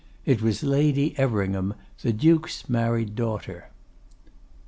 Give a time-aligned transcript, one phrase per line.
[0.25, 3.69] It was Lady Everingham, the Duke's married daughter.